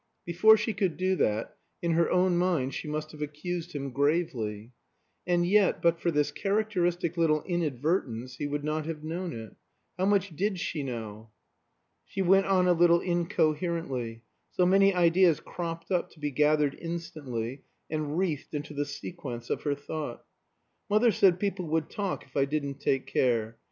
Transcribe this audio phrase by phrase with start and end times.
[0.25, 4.71] Before she could do that, in her own mind she must have accused him gravely.
[5.27, 9.55] And yet, but for this characteristic little inadvertence, he would never have known it.
[9.99, 11.29] How much did she know?
[12.03, 17.61] She went on a little incoherently; so many ideas cropped up to be gathered instantly,
[17.87, 20.25] and wreathed into the sequence of her thought.
[20.89, 23.59] "Mother said people would talk if I didn't take care.